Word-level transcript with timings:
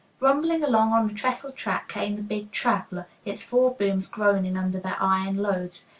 Rumbling 0.19 0.63
along 0.63 0.93
on 0.93 1.07
the 1.07 1.13
trestle 1.13 1.51
track 1.51 1.89
came 1.89 2.15
the 2.15 2.23
big 2.23 2.51
"traveler," 2.51 3.05
its 3.23 3.43
four 3.43 3.75
booms 3.75 4.07
groaning 4.07 4.57
under 4.57 4.79
their 4.79 4.97
iron 4.99 5.37
loads. 5.37 5.85